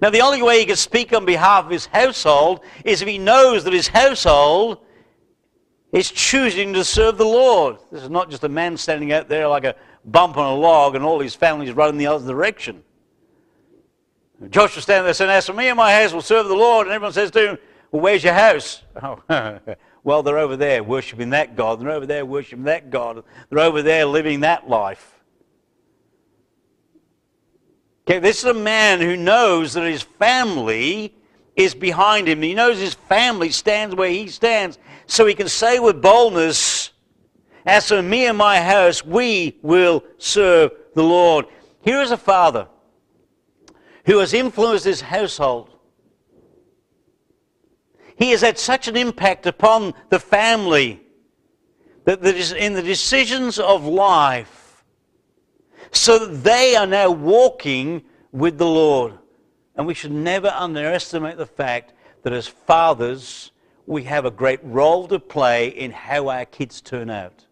[0.00, 3.18] Now, the only way he can speak on behalf of his household is if he
[3.18, 4.78] knows that his household
[5.92, 7.76] is choosing to serve the Lord.
[7.92, 10.96] This is not just a man standing out there like a bump on a log
[10.96, 12.82] and all his family's running the other direction.
[14.50, 16.94] Joshua standing there saying, As for me and my house will serve the Lord, and
[16.94, 17.58] everyone says to him,
[17.92, 18.82] well, where's your house?
[19.02, 19.20] Oh,
[20.04, 21.80] well, they're over there worshiping that God.
[21.80, 23.22] They're over there worshiping that God.
[23.50, 25.20] They're over there living that life.
[28.06, 31.14] Okay, this is a man who knows that his family
[31.54, 32.40] is behind him.
[32.40, 34.78] He knows his family stands where he stands.
[35.06, 36.92] So he can say with boldness,
[37.66, 41.44] As for me and my house, we will serve the Lord.
[41.82, 42.68] Here is a father
[44.06, 45.71] who has influenced his household
[48.22, 51.00] he has had such an impact upon the family
[52.04, 54.84] that in the decisions of life,
[55.90, 59.18] so that they are now walking with the Lord.
[59.74, 63.50] And we should never underestimate the fact that as fathers,
[63.86, 67.46] we have a great role to play in how our kids turn out.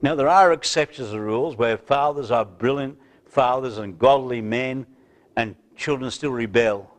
[0.00, 4.86] Now, there are exceptions to rules where fathers are brilliant fathers and godly men,
[5.36, 6.90] and children still rebel.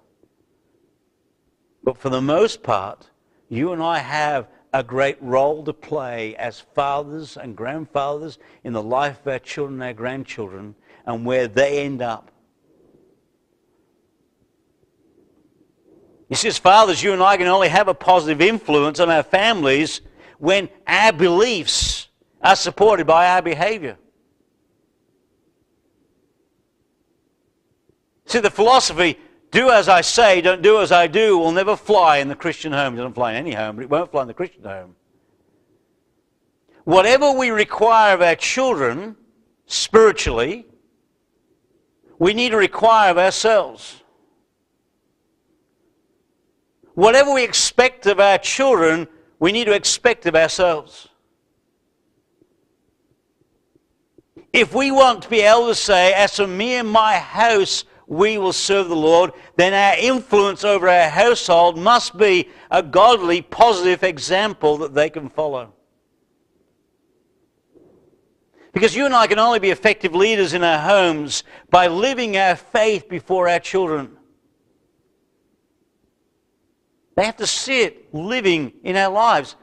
[1.84, 3.10] But for the most part,
[3.48, 8.84] you and I have a great role to play as fathers and grandfathers in the
[8.84, 12.32] life of our children and our grandchildren and where they end up.
[16.30, 19.24] You see, as fathers, you and I can only have a positive influence on our
[19.24, 20.02] families
[20.38, 22.08] when our beliefs
[22.42, 23.98] are supported by our behavior.
[28.26, 29.18] See, the philosophy
[29.52, 32.72] do as I say, don't do as I do will never fly in the Christian
[32.72, 32.94] home.
[32.94, 34.96] It doesn't fly in any home, but it won't fly in the Christian home.
[36.84, 39.16] Whatever we require of our children
[39.66, 40.66] spiritually,
[42.18, 44.04] we need to require of ourselves.
[46.94, 49.08] Whatever we expect of our children,
[49.40, 51.08] we need to expect of ourselves.
[54.52, 58.40] If we want to be able to say, as for me and my house, we
[58.40, 64.04] will serve the Lord, then our influence over our household must be a godly, positive
[64.04, 65.74] example that they can follow.
[68.74, 72.56] Because you and I can only be effective leaders in our homes by living our
[72.56, 74.18] faith before our children.
[77.16, 79.56] They have to see it living in our lives.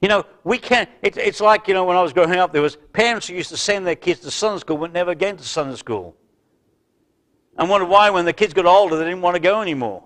[0.00, 2.62] You know, we can't, it, it's like, you know, when I was growing up, there
[2.62, 5.44] was parents who used to send their kids to Sunday school but never again to
[5.44, 6.16] Sunday school.
[7.60, 10.02] And wondered why when the kids got older they didn't want to go anymore.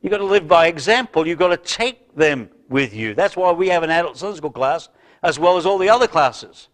[0.00, 1.26] You've got to live by example.
[1.26, 3.12] You've got to take them with you.
[3.12, 4.88] That's why we have an adult Sunday school class
[5.22, 6.68] as well as all the other classes.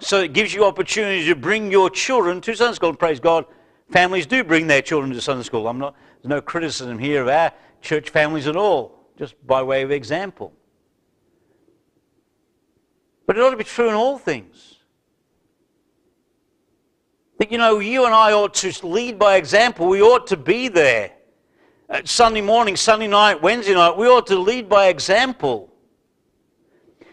[0.00, 2.88] So it gives you opportunity to bring your children to Sunday school.
[2.88, 3.46] And praise God,
[3.90, 5.68] families do bring their children to Sunday school.
[5.68, 9.82] I'm not, there's no criticism here of our church families at all, just by way
[9.82, 10.52] of example.
[13.26, 14.65] But it ought to be true in all things.
[17.38, 19.88] That, you know, you and I ought to lead by example.
[19.88, 21.12] We ought to be there.
[22.04, 25.72] Sunday morning, Sunday night, Wednesday night, we ought to lead by example.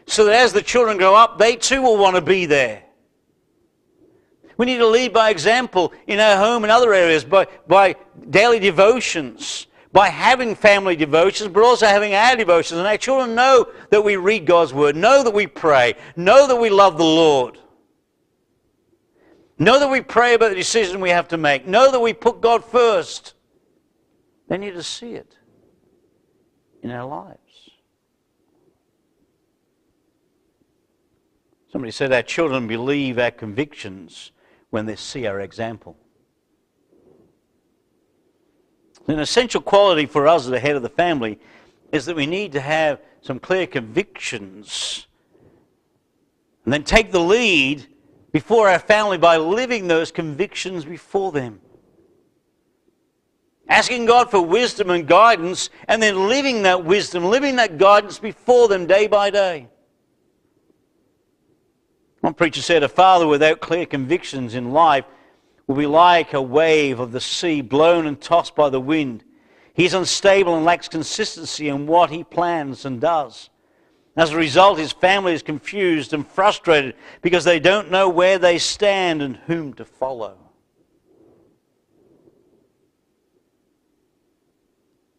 [0.06, 2.84] So that as the children grow up, they too will want to be there.
[4.58, 7.96] We need to lead by example in our home and other areas by, by
[8.30, 12.80] daily devotions, by having family devotions, but also having our devotions.
[12.80, 16.56] And our children know that we read God's Word, know that we pray, know that
[16.56, 17.60] we love the Lord.
[19.64, 21.66] Know that we pray about the decision we have to make.
[21.66, 23.34] Know that we put God first.
[24.50, 25.38] They need to see it
[26.82, 27.40] in our lives.
[31.72, 34.34] Somebody said our children believe our convictions
[34.70, 35.96] when they see our example.
[39.08, 41.40] An essential quality for us as the head of the family
[41.94, 45.08] is that we need to have some clear convictions
[46.66, 47.88] and then take the lead
[48.34, 51.62] before our family by living those convictions before them.
[53.70, 58.68] Asking God for wisdom and guidance and then living that wisdom, living that guidance before
[58.68, 59.70] them day by day.
[62.20, 65.06] One preacher said, A father without clear convictions in life
[65.68, 69.24] will be like a wave of the sea blown and tossed by the wind.
[69.74, 73.50] He's unstable and lacks consistency in what he plans and does.
[74.16, 78.60] As a result, his family is confused and frustrated because they don't know where they
[78.60, 80.38] stand and whom to follow.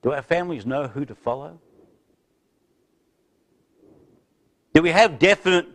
[0.02, 1.58] Do our families know who to follow?
[4.74, 5.66] Do we have definite,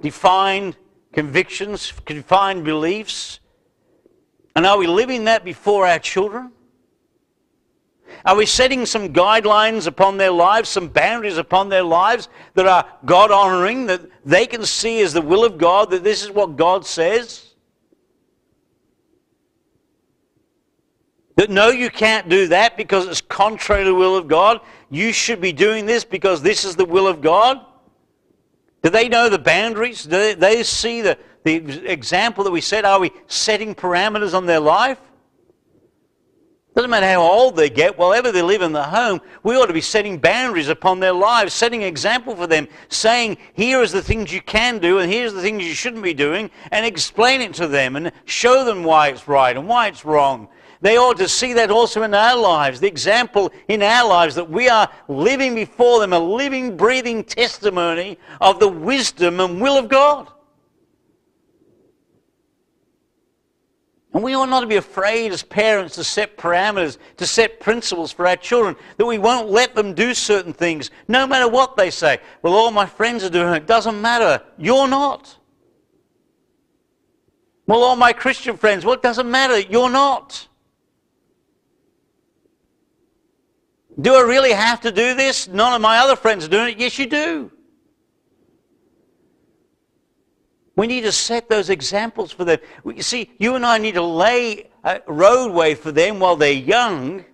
[0.00, 0.76] defined
[1.12, 3.40] convictions, defined beliefs?
[4.54, 6.52] And are we living that before our children?
[8.24, 12.86] Are we setting some guidelines upon their lives, some boundaries upon their lives that are
[13.04, 16.56] God honoring, that they can see as the will of God, that this is what
[16.56, 17.54] God says?
[21.36, 24.60] That no, you can't do that because it's contrary to the will of God.
[24.90, 27.64] You should be doing this because this is the will of God.
[28.82, 30.04] Do they know the boundaries?
[30.04, 31.54] Do they, they see the, the
[31.90, 32.84] example that we set?
[32.84, 35.00] Are we setting parameters on their life?
[36.74, 39.74] Doesn't matter how old they get, wherever they live in the home, we ought to
[39.74, 44.32] be setting boundaries upon their lives, setting example for them, saying, here is the things
[44.32, 47.68] you can do and here's the things you shouldn't be doing, and explain it to
[47.68, 50.48] them and show them why it's right and why it's wrong.
[50.80, 54.48] They ought to see that also in our lives, the example in our lives that
[54.48, 59.88] we are living before them, a living, breathing testimony of the wisdom and will of
[59.88, 60.32] God.
[64.14, 68.12] And we ought not to be afraid as parents to set parameters, to set principles
[68.12, 71.90] for our children, that we won't let them do certain things, no matter what they
[71.90, 72.18] say.
[72.42, 73.66] Well, all my friends are doing it.
[73.66, 74.42] Doesn't matter.
[74.58, 75.38] You're not.
[77.66, 79.58] Well, all my Christian friends, well, it doesn't matter.
[79.58, 80.46] You're not.
[83.98, 85.48] Do I really have to do this?
[85.48, 86.78] None of my other friends are doing it.
[86.78, 87.50] Yes, you do.
[90.74, 92.58] We need to set those examples for them.
[92.84, 97.24] You see, you and I need to lay a roadway for them while they're young.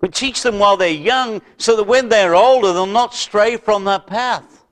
[0.00, 3.84] We teach them while they're young so that when they're older, they'll not stray from
[3.84, 4.66] that path.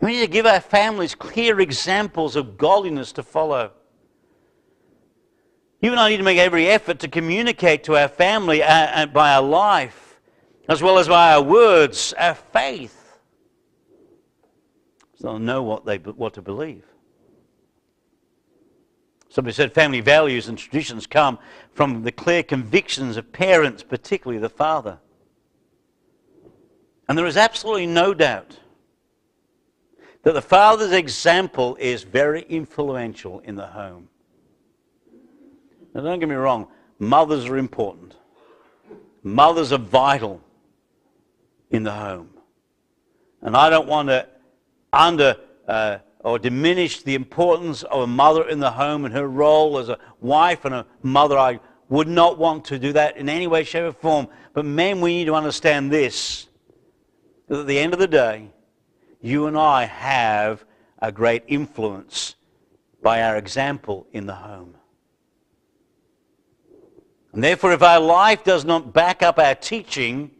[0.00, 3.72] We need to give our families clear examples of godliness to follow.
[5.82, 9.06] You and I need to make every effort to communicate to our family uh, uh,
[9.06, 10.05] by our life
[10.68, 13.18] as well as by our words, our faith.
[15.16, 16.84] so they'll know what, they, what to believe.
[19.28, 21.38] Somebody said family values and traditions come
[21.72, 24.98] from the clear convictions of parents, particularly the father.
[27.08, 28.58] And there is absolutely no doubt
[30.22, 34.08] that the father's example is very influential in the home.
[35.94, 36.66] Now, don't get me wrong,
[36.98, 38.16] mothers are important.
[39.22, 40.40] Mothers are vital
[41.70, 42.30] in the home.
[43.42, 44.26] And I don't want to
[44.92, 45.36] under
[45.68, 49.88] uh, or diminish the importance of a mother in the home and her role as
[49.88, 51.38] a wife and a mother.
[51.38, 54.28] I would not want to do that in any way, shape, or form.
[54.52, 56.48] But men, we need to understand this
[57.48, 58.50] that at the end of the day,
[59.20, 60.64] you and I have
[60.98, 62.34] a great influence
[63.02, 64.74] by our example in the home.
[67.32, 70.30] And therefore, if our life does not back up our teaching,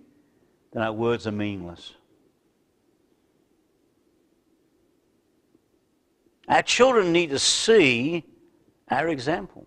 [0.77, 1.95] then our words are meaningless.
[6.47, 8.25] Our children need to see
[8.91, 9.67] our example.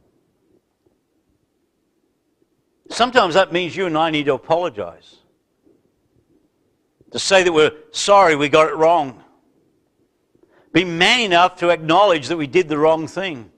[2.92, 5.16] Sometimes that means you and I need to apologize.
[7.10, 9.24] To say that we're sorry we got it wrong.
[10.74, 13.50] Be man enough to acknowledge that we did the wrong thing.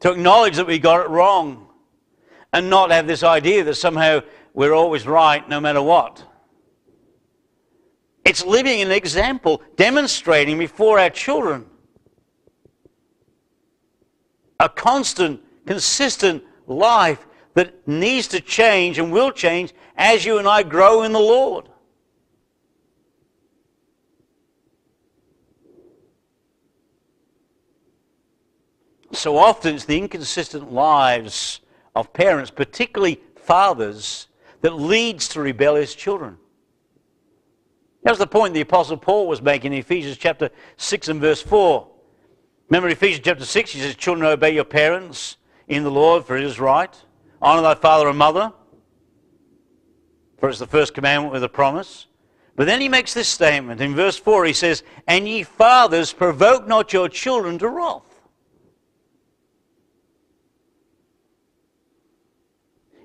[0.00, 1.68] To acknowledge that we got it wrong.
[2.52, 4.20] And not have this idea that somehow
[4.54, 6.24] we're always right no matter what.
[8.24, 11.66] It's living an example, demonstrating before our children
[14.58, 20.62] a constant, consistent life that needs to change and will change as you and I
[20.62, 21.68] grow in the Lord.
[29.12, 31.60] So often it's the inconsistent lives
[31.94, 34.28] of parents, particularly fathers,
[34.64, 36.38] that leads to rebellious children.
[38.02, 40.48] That was the point the Apostle Paul was making in Ephesians chapter
[40.78, 41.86] 6 and verse 4.
[42.70, 45.36] Remember Ephesians chapter 6, he says, Children, obey your parents
[45.68, 46.98] in the Lord, for it is right.
[47.42, 48.54] Honor thy father and mother,
[50.38, 52.06] for it's the first commandment with a promise.
[52.56, 53.82] But then he makes this statement.
[53.82, 58.13] In verse 4, he says, And ye fathers, provoke not your children to wrath.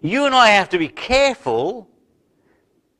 [0.02, 1.89] You and I have to be careful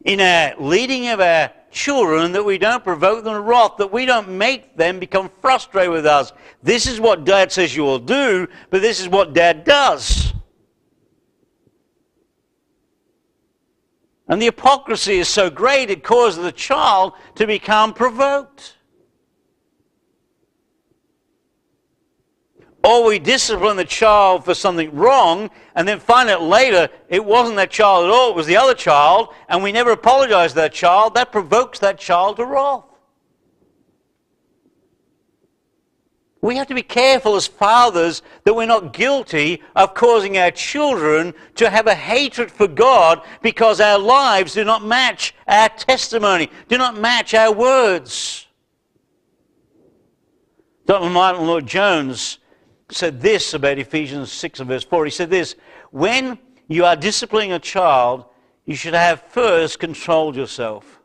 [0.04, 4.06] in our leading of our children that we don't provoke them to wrath, that we
[4.06, 6.34] don't make them become frustrated with us.
[6.64, 10.34] This is what dad says you will do, but this is what dad does.
[14.28, 18.76] And the hypocrisy is so great it causes the child to become provoked.
[22.84, 27.58] Or we discipline the child for something wrong and then find out later it wasn't
[27.58, 30.74] that child at all, it was the other child, and we never apologize to that
[30.74, 31.16] child.
[31.16, 32.84] That provokes that child to wrath.
[36.42, 41.34] We have to be careful as fathers that we're not guilty of causing our children
[41.56, 46.78] to have a hatred for God because our lives do not match our testimony, do
[46.78, 48.48] not match our words.
[50.86, 51.10] Dr.
[51.10, 52.39] Martyn Lloyd-Jones
[52.92, 55.06] said this about Ephesians 6 and verse 4.
[55.06, 55.56] He said this
[55.92, 58.26] When you are disciplining a child,
[58.66, 61.00] you should have first controlled yourself.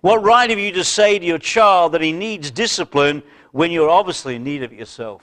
[0.00, 3.22] What right have you to say to your child that he needs discipline
[3.52, 5.22] when you're obviously in need of it yourself?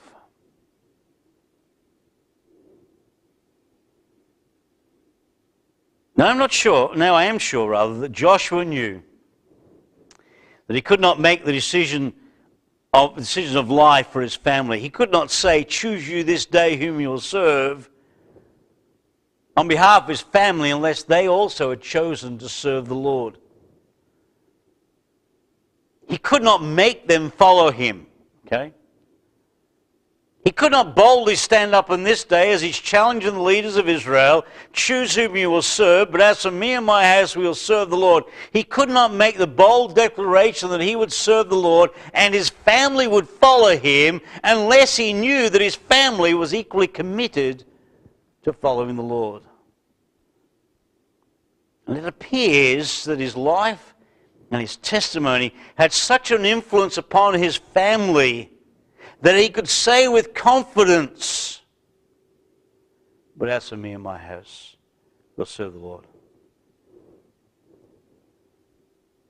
[6.14, 9.02] Now, I'm not sure, now I am sure rather, that Joshua knew
[10.66, 12.12] that he could not make the decision
[12.92, 14.78] of decisions of life for his family.
[14.78, 17.88] He could not say, Choose you this day whom you will serve
[19.56, 23.38] on behalf of his family unless they also had chosen to serve the Lord.
[26.08, 28.06] He could not make them follow him.
[28.46, 28.74] Okay?
[30.44, 33.88] He could not boldly stand up in this day as he's challenging the leaders of
[33.88, 37.54] Israel, choose whom you will serve, but as for me and my house, we will
[37.54, 38.24] serve the Lord.
[38.52, 42.48] He could not make the bold declaration that he would serve the Lord and his
[42.48, 47.64] family would follow him unless he knew that his family was equally committed
[48.42, 49.44] to following the Lord.
[51.86, 53.94] And it appears that his life
[54.50, 58.51] and his testimony had such an influence upon his family
[59.22, 61.62] that he could say with confidence,
[63.36, 64.76] But as for me and my house,
[65.36, 66.06] we'll serve the Lord.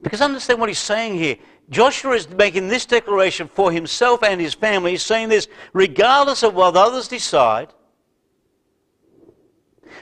[0.03, 1.37] Because understand what he's saying here.
[1.71, 4.93] Joshua is making this declaration for himself and his family.
[4.93, 7.69] He's saying this regardless of what others decide,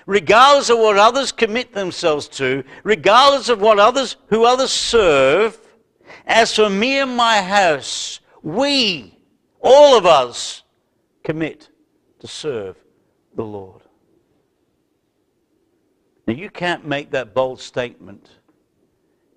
[0.07, 5.61] regardless of what others commit themselves to, regardless of what others who others serve,
[6.27, 9.20] As for me and my house, we,
[9.63, 10.63] all of us,
[11.23, 11.69] commit
[12.19, 12.77] to serve
[13.35, 13.83] the Lord.
[16.27, 18.31] Now, you can't make that bold statement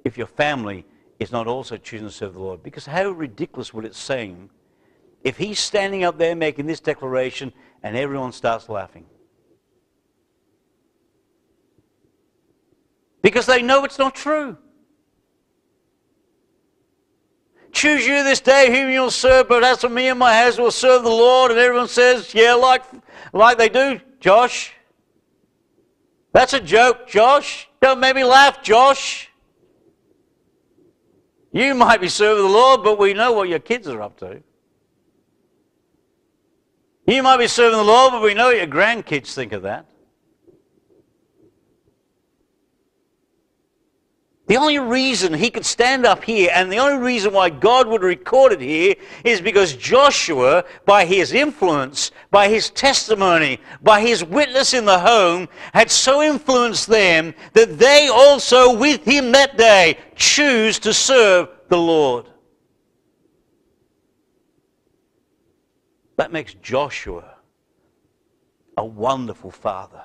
[0.05, 0.86] if your family
[1.19, 2.63] is not also choosing to serve the Lord.
[2.63, 4.49] Because how ridiculous would it seem
[5.24, 9.05] if he's standing up there making this declaration and everyone starts laughing?
[13.21, 14.57] Because they know it's not true.
[17.74, 20.71] Choose you this day whom you'll serve, but as for me and my house will
[20.71, 21.51] serve the Lord.
[21.51, 22.84] And everyone says, yeah, like,
[23.34, 24.74] like they do, Josh.
[26.32, 27.67] That's a joke, Josh.
[27.82, 29.30] Don't make me laugh, Josh.
[31.51, 34.41] You might be serving the Lord, but we know what your kids are up to.
[37.05, 39.86] You might be serving the Lord, but we know what your grandkids think of that.
[44.54, 48.04] The only reason he could stand up here and the only reason why God would
[48.04, 48.93] record it here
[49.24, 55.49] is because Joshua, by his influence, by his testimony, by his witness in the home,
[55.74, 61.80] had so influenced them that they also, with him that day, choose to serve the
[61.80, 62.28] Lord.
[66.18, 67.38] That makes Joshua
[68.78, 70.04] a wonderful father.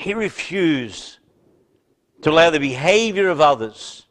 [0.00, 1.18] He refused
[2.22, 4.06] to allow the behavior of others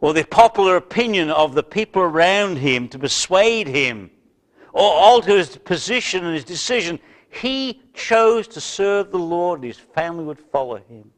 [0.00, 4.12] or the popular opinion of the people around him to persuade him
[4.72, 7.00] or alter his position and his decision.
[7.30, 11.10] He chose to serve the Lord and his family would follow him.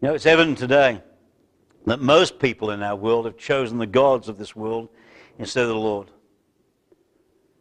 [0.00, 1.02] You know, it's evident today
[1.86, 4.88] that most people in our world have chosen the gods of this world
[5.36, 6.12] instead of the Lord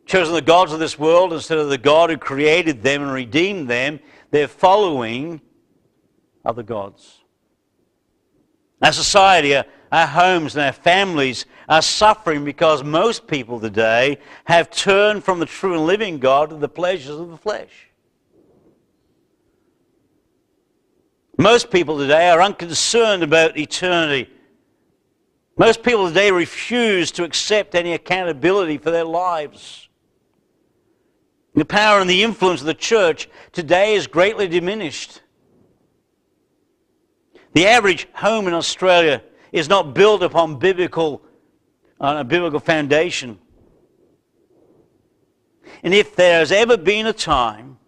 [0.08, 3.70] chosen the gods of this world instead of the God who created them and redeemed
[3.70, 3.99] them.
[4.32, 5.41] They're following
[6.43, 7.20] other gods.
[8.82, 15.24] Our society, our homes, and our families are suffering because most people today have turned
[15.24, 17.89] from the true and living God to the pleasures of the flesh.
[21.38, 24.30] Most people today are unconcerned about eternity.
[25.58, 29.86] Most people today refuse to accept any accountability for their lives.
[31.58, 35.24] The power and the influence of the church today is greatly diminished.
[37.53, 41.24] The average home in Australia is not built upon biblical,
[41.99, 43.39] on a biblical foundation.
[45.82, 47.80] And if there has ever been a time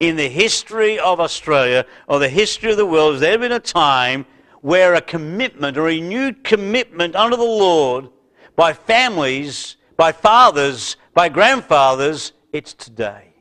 [0.00, 3.60] in the history of Australia or the history of the world, has there been a
[3.60, 4.26] time
[4.60, 8.08] where a commitment, a renewed commitment under the Lord
[8.56, 13.34] by families, by fathers, by grandfathers, it's today.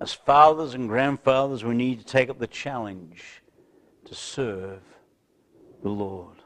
[0.00, 3.40] As fathers and grandfathers, we need to take up the challenge
[4.06, 4.80] to serve
[5.84, 6.38] the Lord.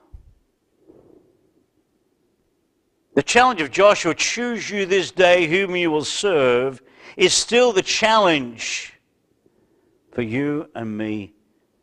[3.15, 6.83] The challenge of Joshua, choose you this day whom you will serve,
[7.17, 8.93] is still the challenge
[10.13, 11.33] for you and me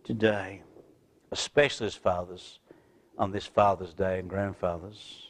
[0.03, 0.61] today,
[1.31, 2.59] especially as fathers
[3.17, 5.25] on this Father's Day and grandfathers.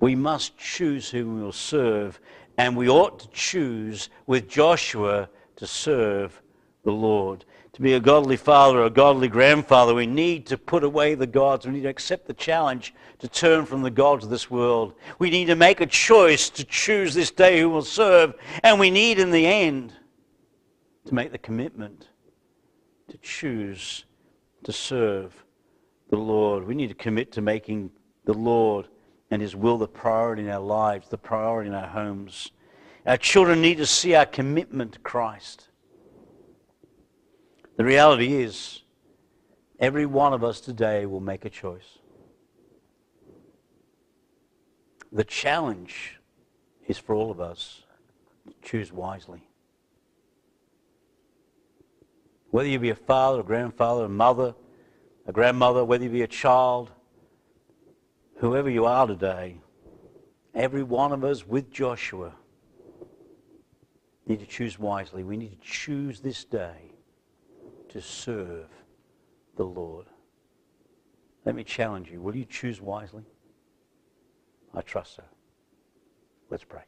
[0.00, 2.20] We must choose whom we will serve,
[2.56, 6.40] and we ought to choose with Joshua to serve
[6.84, 7.44] the Lord.
[7.74, 11.66] To be a godly father a godly grandfather, we need to put away the gods.
[11.66, 14.94] We need to accept the challenge to turn from the gods of this world.
[15.18, 18.90] We need to make a choice to choose this day who will serve, and we
[18.90, 19.92] need, in the end,
[21.06, 22.08] to make the commitment
[23.08, 24.04] to choose
[24.64, 25.44] to serve
[26.10, 26.66] the Lord.
[26.66, 27.90] We need to commit to making
[28.24, 28.88] the Lord
[29.30, 32.50] and His will the priority in our lives, the priority in our homes.
[33.06, 35.68] Our children need to see our commitment to Christ.
[37.76, 38.82] The reality is,
[39.78, 41.98] every one of us today will make a choice.
[45.12, 46.18] The challenge
[46.86, 47.82] is for all of us
[48.46, 49.42] to choose wisely.
[52.50, 54.54] Whether you be a father, a grandfather, a mother,
[55.26, 56.90] a grandmother, whether you be a child,
[58.38, 59.60] whoever you are today,
[60.54, 62.32] every one of us with Joshua
[64.26, 65.24] need to choose wisely.
[65.24, 66.92] We need to choose this day
[67.88, 68.68] to serve
[69.56, 70.06] the Lord.
[71.44, 72.20] Let me challenge you.
[72.20, 73.24] Will you choose wisely?
[74.74, 75.22] I trust so.
[76.50, 76.82] Let's pray.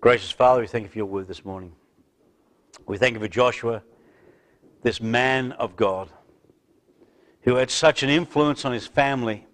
[0.00, 1.72] Gracious Father, we thank you for your word this morning.
[2.86, 3.82] We thank you for Joshua,
[4.82, 6.10] this man of God,
[7.42, 9.45] who had such an influence on his family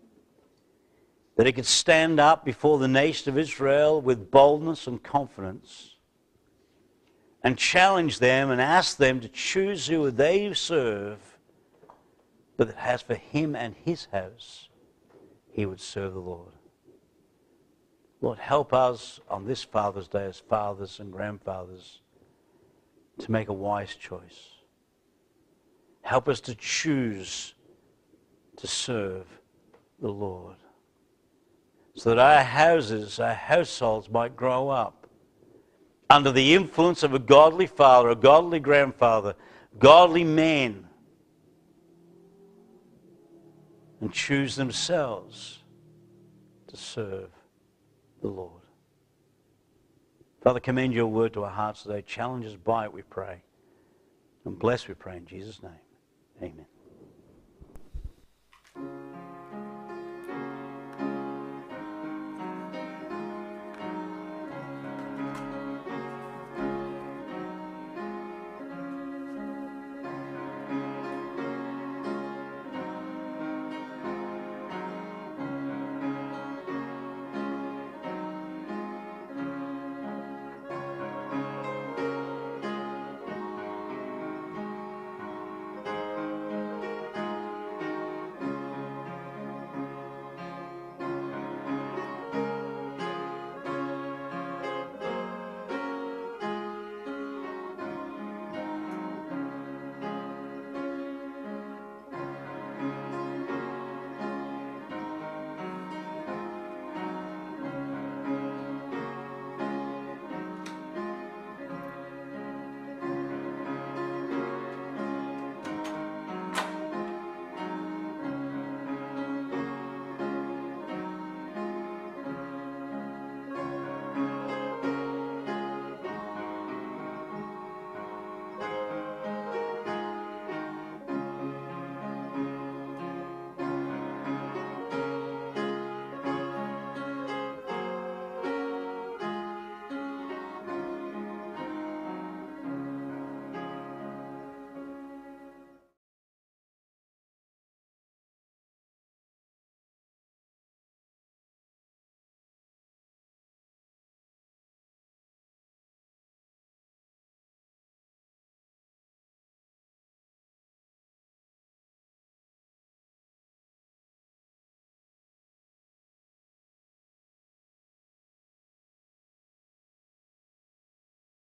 [1.43, 5.97] that he could stand up before the nation of Israel with boldness and confidence
[7.43, 11.19] and challenge them and ask them to choose who they serve,
[12.57, 14.69] but that as for him and his house,
[15.51, 16.53] he would serve the Lord.
[18.21, 22.03] Lord, help us on this Father's Day as fathers and grandfathers
[23.19, 24.51] to make a wise choice.
[26.03, 27.55] Help us to choose
[28.59, 29.27] to serve
[30.01, 30.55] the Lord
[31.95, 35.07] so that our houses, our households might grow up
[36.09, 39.35] under the influence of a godly father, a godly grandfather,
[39.79, 40.87] godly men,
[44.01, 45.61] and choose themselves
[46.67, 47.31] to serve
[48.21, 48.63] the Lord.
[50.43, 52.03] Father, commend your word to our hearts today.
[52.03, 53.43] Challenge us by it, we pray.
[54.45, 55.73] And bless, we pray, in Jesus' name.
[56.43, 56.67] Amen.